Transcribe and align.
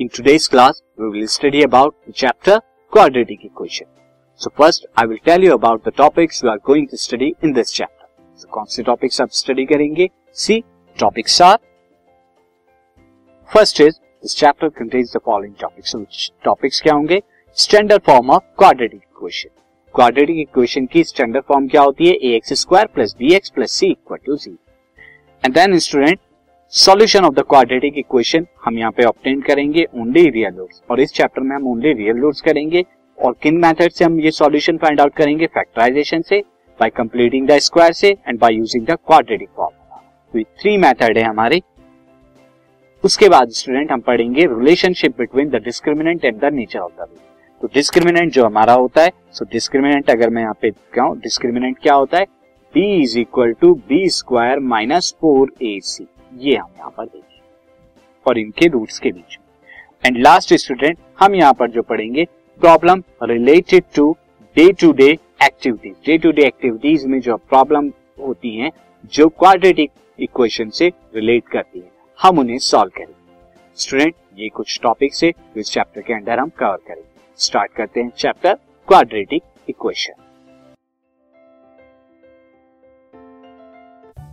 In 0.00 0.08
today's 0.10 0.48
class, 0.48 0.82
we 0.96 1.08
will 1.10 1.28
study 1.28 1.62
about 1.62 1.94
the 2.06 2.12
chapter 2.14 2.60
quadratic 2.92 3.44
equation. 3.44 3.86
So 4.40 4.50
first, 4.50 4.86
I 4.96 5.06
will 5.06 5.18
tell 5.24 5.40
you 5.40 5.54
about 5.54 5.84
the 5.84 5.90
topics 5.92 6.42
we 6.42 6.48
are 6.48 6.58
going 6.60 6.88
to 6.88 6.96
study 6.98 7.34
in 7.42 7.52
this 7.52 7.72
chapter. 7.72 8.06
So 8.38 8.48
कौन 8.52 8.64
से 8.66 8.82
topics 8.82 9.20
आप 9.20 9.30
study 9.32 9.64
करेंगे 9.66 10.08
see 10.42 10.58
topics 10.98 11.40
are 11.42 11.58
first 13.50 13.80
is 13.80 13.94
this 13.94 14.36
chapter 14.36 14.68
contents 14.78 15.12
the 15.16 15.20
following 15.26 15.54
topics 15.60 16.30
topics 16.44 16.80
क्या 16.80 16.94
होंगे 16.94 17.20
standard 17.56 18.02
form 18.06 18.30
of 18.30 18.42
quadratic 18.58 19.00
equation 19.00 19.48
quadratic 19.94 20.38
equation 20.38 20.86
की 20.92 21.04
standard 21.04 21.44
form 21.48 21.68
क्या 21.68 21.82
होती 21.82 22.08
है 22.08 22.14
A 22.14 22.34
X 22.36 22.52
square 22.60 22.86
plus 22.94 23.14
B 23.18 23.34
X 23.34 23.50
plus 23.54 23.72
C 23.80 23.90
equal 23.90 24.18
to 24.26 24.36
zero 24.36 24.56
and 25.44 25.54
then 25.54 25.78
student 25.78 26.18
Solution 26.73 27.25
of 27.25 27.33
the 27.33 27.43
quadratic 27.49 27.97
equation 27.97 28.45
हम 28.65 28.77
यहाँ 28.77 28.91
पे 28.91 29.03
obtain 29.03 29.39
करेंगे 29.41 29.85
ओनली 29.95 30.29
रियल 30.29 30.55
रूट्स 30.55 30.81
और 30.91 30.99
इस 31.01 31.11
चैप्टर 31.13 31.41
में 31.41 31.55
हम 31.55 31.67
ओनली 31.67 31.93
रियल 31.93 32.17
रूट्स 32.21 32.41
करेंगे। 32.41 32.83
और 33.17 33.35
किन 33.43 33.57
मेथड 33.57 33.91
से 33.91 34.05
हम 34.05 34.19
ये 34.21 34.31
सॉल्यूशन 34.31 34.77
फाइंड 34.77 34.99
आउट 35.01 35.13
करेंगे? 35.15 35.45
फैक्टराइजेशन 35.47 36.21
से 36.21 36.39
बाय 36.79 36.89
कंप्लीटिंग 36.89 37.47
द 37.47 37.57
स्क्वायर 37.59 37.93
से 37.93 38.09
and 38.09 38.39
by 38.39 38.55
using 38.55 38.85
the 38.87 38.97
quadratic 38.97 39.49
formula 39.49 40.01
तो 40.33 40.39
ये 40.39 40.43
थ्री 40.59 40.75
मेथड 40.77 41.17
है 41.17 41.23
हमारे। 41.23 41.61
उसके 43.03 43.29
बाद 43.29 43.49
स्टूडेंट 43.51 43.91
हम 43.91 44.01
पढ़ेंगे 44.01 44.45
relationship 44.47 45.17
between 45.17 45.49
the 45.49 45.61
discriminant 45.65 46.25
and 46.25 46.39
the 46.41 46.53
nature 46.53 46.79
of 46.79 47.01
the 47.01 47.07
तो 47.61 47.67
डिस्क्रिमिनेंट 47.73 48.31
जो 48.33 48.45
हमारा 48.45 48.73
होता 48.73 49.03
है 49.03 49.11
सो 49.31 49.45
so 49.45 49.51
डिस्क्रिमिनेंट 49.51 50.09
अगर 50.09 50.29
मैं 50.29 50.41
यहाँ 50.41 50.57
पे 50.61 50.71
कहूँ 50.95 51.17
डिस्क्रिमिनेंट 51.19 51.77
क्या 51.81 51.93
होता 51.93 52.17
है? 52.17 52.25
B 52.73 53.01
is 53.01 53.17
equal 53.19 53.53
to 53.61 53.73
B 53.89 54.07
square 54.11 54.59
minus 54.67 55.13
four 55.21 55.53
A 55.63 55.79
C 55.83 56.07
ये 56.37 56.55
हम 56.55 56.71
यहाँ 56.77 56.93
पर 56.97 57.05
देखेंगे। 57.05 57.41
और 58.25 58.37
इनके 58.37 58.67
रूट्स 58.67 58.99
के 58.99 59.11
बीच 59.11 59.37
में। 59.39 59.45
एंड 60.05 60.17
लास्ट 60.17 60.53
स्टूडेंट 60.53 60.97
हम 61.19 61.35
यहाँ 61.35 61.53
पर 61.53 61.71
जो 61.71 61.81
पढ़ेंगे 61.81 62.25
problem 62.59 63.03
related 63.23 63.83
to 63.95 64.11
day 64.55 64.71
to 64.71 64.91
day 64.91 65.09
activities 65.43 65.95
day 66.05 66.17
to 66.17 66.31
day 66.31 66.45
activities 66.45 67.07
में 67.07 67.19
जो 67.21 67.37
प्रॉब्लम 67.37 67.91
होती 68.19 68.55
हैं, 68.55 68.71
जो 69.13 69.27
क्वाड्रेटिक 69.29 69.91
इक्वेशन 70.19 70.69
से 70.69 70.91
रिलेट 71.15 71.47
करती 71.47 71.79
हैं, 71.79 71.91
हम 72.19 72.39
उन्हें 72.39 72.57
सॉल्व 72.57 72.91
करेंगे। 72.95 73.13
स्टूडेंट 73.77 74.15
ये 74.37 74.49
कुछ 74.49 74.79
टॉपिक 74.83 75.15
जो 75.15 75.31
इस 75.57 75.71
चैप्टर 75.71 76.01
के 76.01 76.13
अंदर 76.13 76.39
हम 76.39 76.49
कवर 76.49 76.77
करेंगे। 76.87 77.35
स्टार्ट 77.39 77.71
करते 77.71 78.01
हैं 78.01 78.11
chapter 78.17 78.53
quadratic 78.87 79.43
equation 79.69 80.13